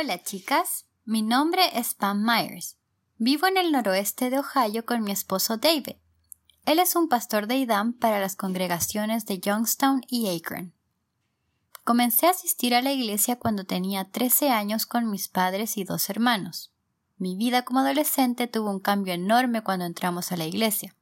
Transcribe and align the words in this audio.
Hola 0.00 0.22
chicas, 0.22 0.86
mi 1.04 1.22
nombre 1.22 1.76
es 1.76 1.94
Pam 1.94 2.24
Myers. 2.24 2.76
Vivo 3.16 3.48
en 3.48 3.56
el 3.56 3.72
noroeste 3.72 4.30
de 4.30 4.38
Ohio 4.38 4.86
con 4.86 5.02
mi 5.02 5.10
esposo 5.10 5.56
David. 5.56 5.96
Él 6.66 6.78
es 6.78 6.94
un 6.94 7.08
pastor 7.08 7.48
de 7.48 7.56
IDAM 7.56 7.94
para 7.94 8.20
las 8.20 8.36
congregaciones 8.36 9.26
de 9.26 9.40
Youngstown 9.40 10.02
y 10.06 10.28
Akron. 10.36 10.72
Comencé 11.82 12.28
a 12.28 12.30
asistir 12.30 12.76
a 12.76 12.82
la 12.82 12.92
iglesia 12.92 13.40
cuando 13.40 13.64
tenía 13.64 14.04
13 14.04 14.50
años 14.50 14.86
con 14.86 15.10
mis 15.10 15.26
padres 15.26 15.76
y 15.76 15.82
dos 15.82 16.08
hermanos. 16.10 16.72
Mi 17.16 17.34
vida 17.34 17.64
como 17.64 17.80
adolescente 17.80 18.46
tuvo 18.46 18.70
un 18.70 18.78
cambio 18.78 19.14
enorme 19.14 19.64
cuando 19.64 19.84
entramos 19.84 20.30
a 20.30 20.36
la 20.36 20.46
iglesia. 20.46 20.94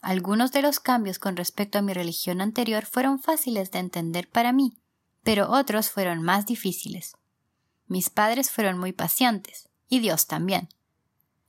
Algunos 0.00 0.52
de 0.52 0.62
los 0.62 0.80
cambios 0.80 1.18
con 1.18 1.36
respecto 1.36 1.76
a 1.76 1.82
mi 1.82 1.92
religión 1.92 2.40
anterior 2.40 2.86
fueron 2.86 3.18
fáciles 3.18 3.72
de 3.72 3.80
entender 3.80 4.30
para 4.30 4.54
mí, 4.54 4.78
pero 5.22 5.50
otros 5.50 5.90
fueron 5.90 6.22
más 6.22 6.46
difíciles. 6.46 7.12
Mis 7.86 8.10
padres 8.10 8.50
fueron 8.50 8.78
muy 8.78 8.92
pacientes, 8.92 9.68
y 9.88 10.00
Dios 10.00 10.26
también. 10.26 10.68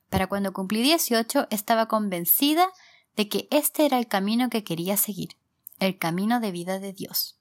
Para 0.09 0.27
cuando 0.27 0.53
cumplí 0.53 0.81
18 0.81 1.47
estaba 1.49 1.87
convencida 1.87 2.67
de 3.15 3.27
que 3.27 3.47
este 3.51 3.85
era 3.85 3.97
el 3.97 4.07
camino 4.07 4.49
que 4.49 4.63
quería 4.63 4.95
seguir, 4.95 5.37
el 5.79 5.97
camino 5.97 6.39
de 6.39 6.51
vida 6.51 6.79
de 6.79 6.93
Dios. 6.93 7.39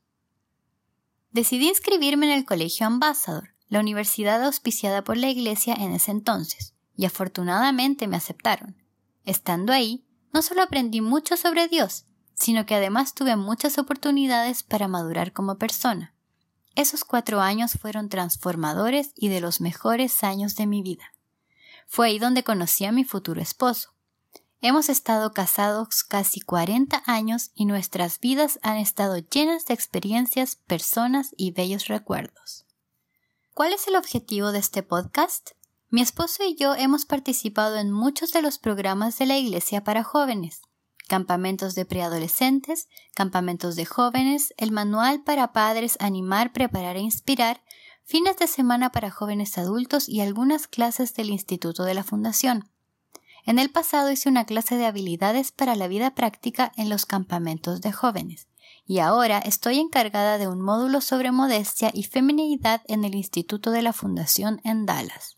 Decidí 1.30 1.68
inscribirme 1.68 2.26
en 2.26 2.38
el 2.38 2.44
Colegio 2.46 2.86
Ambassador, 2.86 3.50
la 3.68 3.80
universidad 3.80 4.42
auspiciada 4.42 5.04
por 5.04 5.16
la 5.16 5.28
Iglesia 5.28 5.74
en 5.74 5.92
ese 5.92 6.10
entonces, 6.10 6.74
y 6.96 7.04
afortunadamente 7.04 8.06
me 8.06 8.16
aceptaron. 8.16 8.76
Estando 9.24 9.72
ahí, 9.72 10.06
no 10.32 10.40
solo 10.40 10.62
aprendí 10.62 11.00
mucho 11.00 11.36
sobre 11.36 11.68
Dios, 11.68 12.06
sino 12.34 12.64
que 12.64 12.74
además 12.74 13.14
tuve 13.14 13.36
muchas 13.36 13.78
oportunidades 13.78 14.62
para 14.62 14.88
madurar 14.88 15.32
como 15.32 15.58
persona. 15.58 16.14
Esos 16.76 17.04
cuatro 17.04 17.40
años 17.40 17.72
fueron 17.80 18.10
transformadores 18.10 19.12
y 19.16 19.28
de 19.28 19.40
los 19.40 19.62
mejores 19.62 20.22
años 20.22 20.56
de 20.56 20.66
mi 20.66 20.82
vida. 20.82 21.10
Fue 21.86 22.08
ahí 22.08 22.18
donde 22.18 22.44
conocí 22.44 22.84
a 22.84 22.92
mi 22.92 23.02
futuro 23.02 23.40
esposo. 23.40 23.94
Hemos 24.60 24.90
estado 24.90 25.32
casados 25.32 26.04
casi 26.04 26.42
40 26.42 27.02
años 27.06 27.50
y 27.54 27.64
nuestras 27.64 28.20
vidas 28.20 28.58
han 28.62 28.76
estado 28.76 29.16
llenas 29.16 29.64
de 29.64 29.72
experiencias, 29.72 30.56
personas 30.56 31.30
y 31.38 31.52
bellos 31.52 31.86
recuerdos. 31.86 32.66
¿Cuál 33.54 33.72
es 33.72 33.88
el 33.88 33.96
objetivo 33.96 34.52
de 34.52 34.58
este 34.58 34.82
podcast? 34.82 35.52
Mi 35.88 36.02
esposo 36.02 36.44
y 36.44 36.56
yo 36.56 36.74
hemos 36.74 37.06
participado 37.06 37.76
en 37.76 37.90
muchos 37.90 38.32
de 38.32 38.42
los 38.42 38.58
programas 38.58 39.16
de 39.16 39.24
la 39.24 39.38
Iglesia 39.38 39.82
para 39.82 40.04
jóvenes 40.04 40.60
campamentos 41.08 41.74
de 41.74 41.84
preadolescentes, 41.84 42.88
campamentos 43.14 43.76
de 43.76 43.86
jóvenes, 43.86 44.54
el 44.56 44.72
manual 44.72 45.22
para 45.22 45.52
padres 45.52 45.96
Animar, 46.00 46.52
Preparar 46.52 46.96
e 46.96 47.00
Inspirar, 47.00 47.62
fines 48.04 48.36
de 48.36 48.46
semana 48.46 48.90
para 48.90 49.10
jóvenes 49.10 49.58
adultos 49.58 50.08
y 50.08 50.20
algunas 50.20 50.66
clases 50.66 51.14
del 51.14 51.30
Instituto 51.30 51.84
de 51.84 51.94
la 51.94 52.04
Fundación. 52.04 52.70
En 53.44 53.58
el 53.58 53.70
pasado 53.70 54.10
hice 54.10 54.28
una 54.28 54.44
clase 54.44 54.76
de 54.76 54.86
habilidades 54.86 55.52
para 55.52 55.76
la 55.76 55.88
vida 55.88 56.14
práctica 56.14 56.72
en 56.76 56.88
los 56.88 57.06
campamentos 57.06 57.80
de 57.80 57.92
jóvenes, 57.92 58.48
y 58.84 58.98
ahora 58.98 59.38
estoy 59.38 59.78
encargada 59.78 60.38
de 60.38 60.48
un 60.48 60.60
módulo 60.60 61.00
sobre 61.00 61.32
modestia 61.32 61.90
y 61.94 62.04
feminidad 62.04 62.82
en 62.86 63.04
el 63.04 63.14
Instituto 63.14 63.70
de 63.70 63.82
la 63.82 63.92
Fundación 63.92 64.60
en 64.64 64.86
Dallas. 64.86 65.35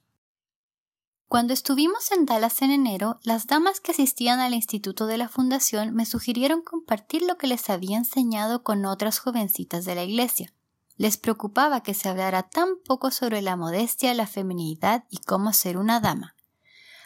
Cuando 1.28 1.52
estuvimos 1.52 2.10
en 2.10 2.24
Dallas 2.24 2.62
en 2.62 2.70
enero, 2.70 3.20
las 3.22 3.46
damas 3.46 3.80
que 3.80 3.92
asistían 3.92 4.40
al 4.40 4.54
instituto 4.54 5.04
de 5.04 5.18
la 5.18 5.28
fundación 5.28 5.94
me 5.94 6.06
sugirieron 6.06 6.62
compartir 6.62 7.20
lo 7.20 7.36
que 7.36 7.46
les 7.46 7.68
había 7.68 7.98
enseñado 7.98 8.62
con 8.62 8.86
otras 8.86 9.18
jovencitas 9.18 9.84
de 9.84 9.94
la 9.94 10.04
iglesia. 10.04 10.54
Les 10.96 11.18
preocupaba 11.18 11.82
que 11.82 11.92
se 11.92 12.08
hablara 12.08 12.44
tan 12.44 12.78
poco 12.82 13.10
sobre 13.10 13.42
la 13.42 13.56
modestia, 13.56 14.14
la 14.14 14.26
feminidad 14.26 15.04
y 15.10 15.18
cómo 15.18 15.52
ser 15.52 15.76
una 15.76 16.00
dama. 16.00 16.34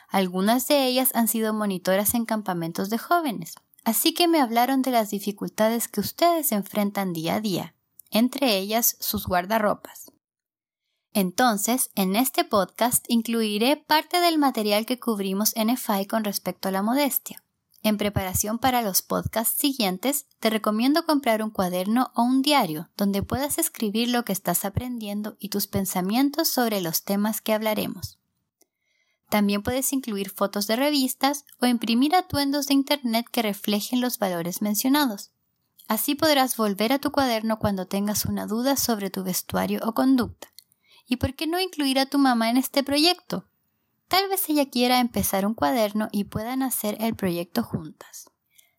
Algunas 0.09 0.69
de 0.69 0.87
ellas 0.87 1.11
han 1.15 1.27
sido 1.27 1.53
monitoras 1.53 2.15
en 2.15 2.25
campamentos 2.25 2.91
de 2.91 2.99
jóvenes, 2.99 3.57
así 3.83 4.15
que 4.15 4.29
me 4.29 4.41
hablaron 4.41 4.83
de 4.83 4.93
las 4.93 5.11
dificultades 5.11 5.89
que 5.89 5.99
ustedes 5.99 6.53
enfrentan 6.53 7.13
día 7.13 7.35
a 7.35 7.41
día, 7.41 7.75
entre 8.13 8.57
ellas 8.57 8.97
sus 9.01 9.27
guardarropas. 9.27 10.12
Entonces, 11.15 11.91
en 11.95 12.17
este 12.17 12.45
podcast 12.45 13.05
incluiré 13.09 13.77
parte 13.77 14.21
del 14.21 14.39
material 14.39 14.87
que 14.87 14.99
cubrimos 14.99 15.55
en 15.57 15.69
EFI 15.69 16.07
con 16.07 16.25
respecto 16.25 16.69
a 16.69 16.73
la 16.73 16.83
modestia. 16.83 17.43
En 17.83 17.99
preparación 17.99 18.59
para 18.59 18.81
los 18.81 19.03
podcasts 19.03 19.59
siguientes, 19.59 20.27
te 20.39 20.51
recomiendo 20.51 21.05
comprar 21.05 21.43
un 21.43 21.51
cuaderno 21.51 22.13
o 22.15 22.23
un 22.23 22.41
diario 22.41 22.89
donde 22.97 23.23
puedas 23.23 23.59
escribir 23.59 24.09
lo 24.09 24.25
que 24.25 24.33
estás 24.33 24.65
aprendiendo 24.65 25.37
y 25.41 25.49
tus 25.49 25.67
pensamientos 25.67 26.49
sobre 26.49 26.81
los 26.81 27.03
temas 27.03 27.41
que 27.41 27.53
hablaremos. 27.53 28.19
También 29.29 29.63
puedes 29.63 29.93
incluir 29.93 30.31
fotos 30.31 30.67
de 30.67 30.77
revistas 30.77 31.45
o 31.61 31.67
imprimir 31.67 32.15
atuendos 32.15 32.69
de 32.69 32.75
Internet 32.75 33.27
que 33.31 33.43
reflejen 33.43 34.01
los 34.01 34.19
valores 34.19 34.63
mencionados. 34.63 35.33
Así 35.89 36.15
podrás 36.15 36.57
volver 36.57 36.93
a 36.93 37.01
tu 37.01 37.11
cuaderno 37.11 37.59
cuando 37.59 37.87
tengas 37.87 38.27
una 38.27 38.47
duda 38.47 38.77
sobre 38.77 39.11
tu 39.11 39.25
vestuario 39.25 39.81
o 39.85 39.93
conducta. 39.93 40.52
¿Y 41.13 41.17
por 41.17 41.35
qué 41.35 41.47
no 41.47 41.61
incluir 41.61 41.99
a 41.99 42.07
tu 42.07 42.17
mamá 42.17 42.49
en 42.49 42.57
este 42.57 42.83
proyecto? 42.83 43.45
Tal 44.09 44.31
vez 44.31 44.49
ella 44.49 44.71
quiera 44.71 44.99
empezar 44.99 45.45
un 45.45 45.53
cuaderno 45.53 46.09
y 46.11 46.25
puedan 46.25 46.63
hacer 46.63 46.97
el 47.01 47.15
proyecto 47.15 47.63
juntas. 47.63 48.31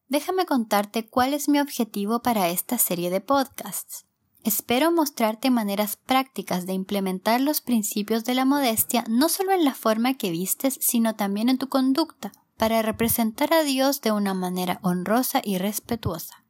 Déjame 0.07 0.47
contarte 0.47 1.05
cuál 1.07 1.35
es 1.35 1.47
mi 1.47 1.59
objetivo 1.59 2.23
para 2.23 2.49
esta 2.49 2.79
serie 2.79 3.11
de 3.11 3.21
podcasts. 3.21 4.07
Espero 4.43 4.91
mostrarte 4.91 5.51
maneras 5.51 5.95
prácticas 5.95 6.65
de 6.65 6.73
implementar 6.73 7.39
los 7.39 7.61
principios 7.61 8.25
de 8.25 8.33
la 8.33 8.45
modestia 8.45 9.03
no 9.07 9.29
solo 9.29 9.51
en 9.51 9.63
la 9.63 9.75
forma 9.75 10.15
que 10.15 10.31
vistes, 10.31 10.79
sino 10.81 11.15
también 11.15 11.49
en 11.49 11.59
tu 11.59 11.69
conducta, 11.69 12.31
para 12.57 12.81
representar 12.81 13.53
a 13.53 13.61
Dios 13.61 14.01
de 14.01 14.11
una 14.11 14.33
manera 14.33 14.79
honrosa 14.81 15.39
y 15.43 15.59
respetuosa. 15.59 16.43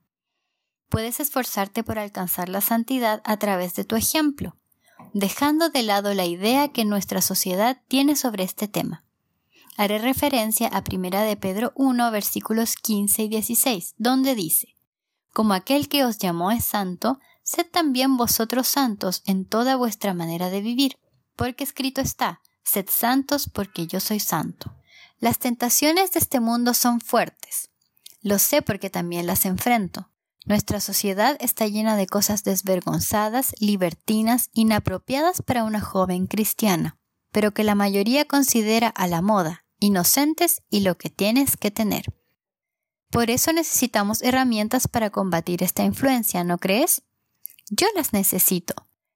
Puedes 0.88 1.20
esforzarte 1.20 1.84
por 1.84 2.00
alcanzar 2.00 2.48
la 2.48 2.62
santidad 2.62 3.22
a 3.26 3.36
través 3.36 3.76
de 3.76 3.84
tu 3.84 3.98
ejemplo, 3.98 4.56
dejando 5.14 5.70
de 5.70 5.84
lado 5.84 6.14
la 6.14 6.26
idea 6.26 6.70
que 6.70 6.86
nuestra 6.86 7.22
sociedad 7.22 7.82
tiene 7.88 8.16
sobre 8.16 8.44
este 8.44 8.68
tema. 8.68 9.06
Haré 9.78 10.00
referencia 10.00 10.68
a 10.68 10.84
1 10.88 11.22
de 11.22 11.38
Pedro 11.38 11.72
1, 11.76 12.12
versículos 12.12 12.76
15 12.76 13.24
y 13.24 13.28
16, 13.30 13.96
donde 13.98 14.36
dice, 14.36 14.76
Como 15.32 15.54
aquel 15.54 15.88
que 15.88 16.06
os 16.06 16.18
llamó 16.18 16.52
es 16.52 16.66
santo, 16.66 17.20
sed 17.44 17.68
también 17.72 18.18
vosotros 18.18 18.68
santos 18.68 19.24
en 19.26 19.46
toda 19.46 19.76
vuestra 19.76 20.14
manera 20.14 20.50
de 20.50 20.62
vivir, 20.62 20.98
porque 21.36 21.64
escrito 21.64 22.02
está, 22.02 22.42
sed 22.64 22.88
santos 22.90 23.50
porque 23.50 23.88
yo 23.88 24.00
soy 24.00 24.20
santo. 24.20 24.76
Las 25.20 25.40
tentaciones 25.40 26.12
de 26.12 26.20
este 26.20 26.40
mundo 26.40 26.74
son 26.74 27.02
fuertes. 27.02 27.70
Lo 28.22 28.40
sé 28.40 28.62
porque 28.62 28.90
también 28.90 29.26
las 29.26 29.46
enfrento. 29.46 30.10
Nuestra 30.46 30.82
sociedad 30.82 31.38
está 31.40 31.68
llena 31.68 31.96
de 31.96 32.06
cosas 32.06 32.44
desvergonzadas, 32.44 33.54
libertinas, 33.60 34.50
inapropiadas 34.54 35.42
para 35.42 35.64
una 35.64 35.80
joven 35.80 36.28
cristiana, 36.28 36.98
pero 37.32 37.54
que 37.54 37.64
la 37.64 37.76
mayoría 37.76 38.26
considera 38.26 38.90
a 38.90 39.08
la 39.08 39.22
moda, 39.22 39.66
inocentes 39.80 40.62
y 40.70 40.82
lo 40.82 40.98
que 40.98 41.10
tienes 41.10 41.56
que 41.56 41.72
tener. 41.72 42.06
Por 43.10 43.30
eso 43.30 43.54
necesitamos 43.54 44.22
herramientas 44.22 44.88
para 44.88 45.12
combatir 45.12 45.64
esta 45.64 45.84
influencia, 45.84 46.44
¿no 46.44 46.58
crees? 46.58 47.04
Yo 47.70 47.88
las 47.96 48.12
necesito. 48.12 48.74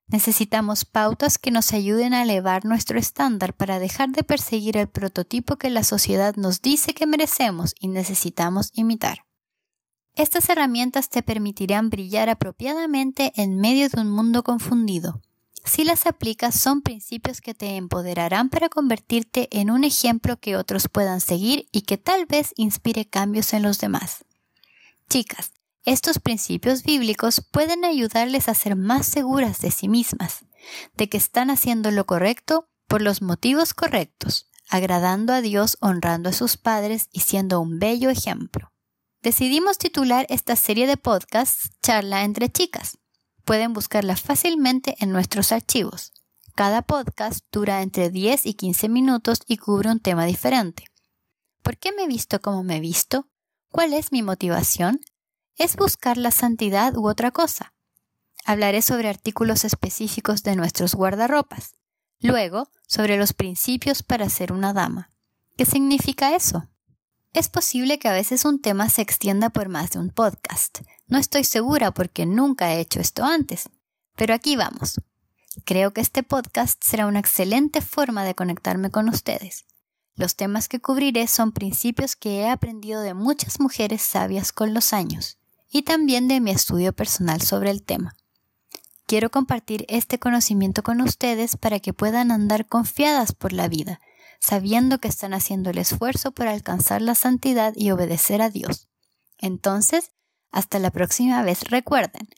Necesitamos 0.07 0.85
pautas 0.85 1.37
que 1.37 1.51
nos 1.51 1.73
ayuden 1.73 2.13
a 2.13 2.23
elevar 2.23 2.63
nuestro 2.63 2.97
estándar 2.97 3.53
para 3.53 3.79
dejar 3.79 4.09
de 4.09 4.23
perseguir 4.23 4.77
el 4.77 4.87
prototipo 4.87 5.57
que 5.57 5.69
la 5.69 5.83
sociedad 5.83 6.35
nos 6.37 6.61
dice 6.61 6.93
que 6.93 7.05
merecemos 7.05 7.75
y 7.77 7.89
necesitamos 7.89 8.71
imitar. 8.73 9.26
Estas 10.17 10.49
herramientas 10.49 11.09
te 11.09 11.21
permitirán 11.21 11.91
brillar 11.91 12.27
apropiadamente 12.27 13.31
en 13.35 13.55
medio 13.59 13.87
de 13.87 14.01
un 14.01 14.09
mundo 14.09 14.41
confundido. 14.41 15.21
Si 15.63 15.83
las 15.83 16.07
aplicas, 16.07 16.59
son 16.59 16.81
principios 16.81 17.39
que 17.39 17.53
te 17.53 17.75
empoderarán 17.75 18.49
para 18.49 18.67
convertirte 18.67 19.47
en 19.51 19.69
un 19.69 19.83
ejemplo 19.83 20.39
que 20.39 20.55
otros 20.55 20.87
puedan 20.87 21.21
seguir 21.21 21.67
y 21.71 21.83
que 21.83 21.99
tal 21.99 22.25
vez 22.25 22.51
inspire 22.55 23.05
cambios 23.05 23.53
en 23.53 23.61
los 23.61 23.77
demás. 23.77 24.25
Chicas, 25.07 25.51
estos 25.85 26.17
principios 26.17 26.81
bíblicos 26.81 27.45
pueden 27.51 27.85
ayudarles 27.85 28.49
a 28.49 28.55
ser 28.55 28.75
más 28.75 29.05
seguras 29.05 29.59
de 29.59 29.69
sí 29.69 29.87
mismas, 29.87 30.45
de 30.95 31.09
que 31.09 31.17
están 31.17 31.51
haciendo 31.51 31.91
lo 31.91 32.07
correcto 32.07 32.67
por 32.87 33.03
los 33.03 33.21
motivos 33.21 33.75
correctos, 33.75 34.49
agradando 34.67 35.31
a 35.31 35.41
Dios, 35.41 35.77
honrando 35.79 36.29
a 36.29 36.33
sus 36.33 36.57
padres 36.57 37.07
y 37.11 37.19
siendo 37.19 37.61
un 37.61 37.77
bello 37.77 38.09
ejemplo. 38.09 38.71
Decidimos 39.23 39.79
titular 39.79 40.27
esta 40.29 40.55
serie 40.55 40.85
de 40.85 40.95
podcasts 40.95 41.71
Charla 41.81 42.23
entre 42.23 42.49
chicas. 42.49 42.99
Pueden 43.45 43.73
buscarla 43.73 44.15
fácilmente 44.15 44.95
en 44.99 45.11
nuestros 45.11 45.51
archivos. 45.51 46.13
Cada 46.55 46.83
podcast 46.83 47.43
dura 47.51 47.81
entre 47.81 48.11
10 48.11 48.45
y 48.45 48.53
15 48.53 48.89
minutos 48.89 49.39
y 49.47 49.57
cubre 49.57 49.89
un 49.89 49.99
tema 49.99 50.25
diferente. 50.25 50.85
¿Por 51.63 51.77
qué 51.77 51.91
me 51.93 52.03
he 52.03 52.07
visto 52.07 52.39
como 52.41 52.63
me 52.63 52.77
he 52.77 52.79
visto? 52.79 53.27
¿Cuál 53.71 53.93
es 53.93 54.11
mi 54.11 54.21
motivación? 54.21 55.01
¿Es 55.55 55.75
buscar 55.75 56.17
la 56.17 56.31
santidad 56.31 56.95
u 56.95 57.09
otra 57.09 57.31
cosa? 57.31 57.73
Hablaré 58.45 58.83
sobre 58.83 59.09
artículos 59.09 59.65
específicos 59.65 60.43
de 60.43 60.55
nuestros 60.55 60.93
guardarropas. 60.93 61.75
Luego, 62.19 62.69
sobre 62.87 63.17
los 63.17 63.33
principios 63.33 64.03
para 64.03 64.29
ser 64.29 64.53
una 64.53 64.73
dama. 64.73 65.09
¿Qué 65.57 65.65
significa 65.65 66.35
eso? 66.35 66.69
Es 67.37 67.49
posible 67.49 67.99
que 67.99 68.07
a 68.07 68.13
veces 68.13 68.45
un 68.45 68.59
tema 68.59 68.89
se 68.89 69.03
extienda 69.03 69.51
por 69.51 69.69
más 69.69 69.91
de 69.91 69.99
un 69.99 70.09
podcast. 70.09 70.79
No 71.05 71.19
estoy 71.19 71.43
segura 71.43 71.91
porque 71.91 72.25
nunca 72.25 72.73
he 72.73 72.79
hecho 72.79 72.99
esto 72.99 73.23
antes. 73.23 73.69
Pero 74.15 74.33
aquí 74.33 74.55
vamos. 74.55 74.99
Creo 75.63 75.93
que 75.93 76.01
este 76.01 76.23
podcast 76.23 76.83
será 76.83 77.05
una 77.05 77.19
excelente 77.19 77.81
forma 77.81 78.25
de 78.25 78.33
conectarme 78.33 78.89
con 78.89 79.07
ustedes. 79.07 79.65
Los 80.15 80.35
temas 80.35 80.67
que 80.67 80.79
cubriré 80.79 81.27
son 81.27 81.51
principios 81.51 82.15
que 82.15 82.39
he 82.39 82.49
aprendido 82.49 83.01
de 83.01 83.13
muchas 83.13 83.59
mujeres 83.59 84.01
sabias 84.01 84.51
con 84.51 84.73
los 84.73 84.91
años 84.91 85.37
y 85.69 85.83
también 85.83 86.27
de 86.27 86.41
mi 86.41 86.49
estudio 86.49 86.91
personal 86.91 87.43
sobre 87.43 87.69
el 87.69 87.83
tema. 87.83 88.15
Quiero 89.05 89.29
compartir 89.29 89.85
este 89.89 90.17
conocimiento 90.17 90.81
con 90.81 91.01
ustedes 91.01 91.55
para 91.55 91.79
que 91.81 91.93
puedan 91.93 92.31
andar 92.31 92.65
confiadas 92.65 93.31
por 93.31 93.53
la 93.53 93.67
vida, 93.67 94.01
sabiendo 94.39 94.99
que 94.99 95.07
están 95.07 95.33
haciendo 95.33 95.69
el 95.69 95.77
esfuerzo 95.77 96.31
por 96.31 96.47
alcanzar 96.47 97.01
la 97.01 97.15
santidad 97.15 97.73
y 97.75 97.91
obedecer 97.91 98.41
a 98.41 98.49
Dios. 98.49 98.89
Entonces, 99.37 100.11
hasta 100.51 100.79
la 100.79 100.91
próxima 100.91 101.41
vez 101.43 101.69
recuerden, 101.69 102.29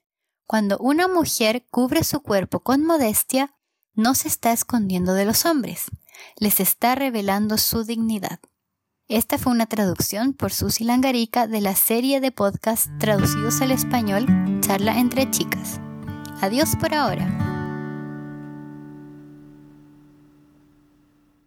cuando 0.45 0.77
una 0.79 1.07
mujer 1.07 1.67
cubre 1.69 2.03
su 2.03 2.21
cuerpo 2.21 2.61
con 2.61 2.83
modestia, 2.83 3.55
no 3.93 4.15
se 4.15 4.27
está 4.27 4.51
escondiendo 4.51 5.13
de 5.13 5.25
los 5.25 5.45
hombres, 5.45 5.85
les 6.37 6.59
está 6.59 6.95
revelando 6.95 7.57
su 7.57 7.83
dignidad. 7.83 8.39
Esta 9.07 9.37
fue 9.37 9.51
una 9.51 9.65
traducción 9.65 10.33
por 10.33 10.51
Susi 10.51 10.83
Langarica 10.83 11.47
de 11.47 11.61
la 11.61 11.75
serie 11.75 12.21
de 12.21 12.31
podcasts 12.31 12.89
traducidos 12.99 13.61
al 13.61 13.71
español 13.71 14.25
Charla 14.61 14.99
entre 14.99 15.29
chicas. 15.31 15.79
Adiós 16.41 16.75
por 16.79 16.93
ahora. 16.93 17.48